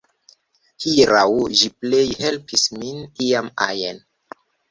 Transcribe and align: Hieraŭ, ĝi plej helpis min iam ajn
Hieraŭ, 0.85 1.25
ĝi 1.59 1.69
plej 1.83 2.07
helpis 2.23 2.65
min 2.79 3.05
iam 3.29 3.53
ajn 3.69 4.01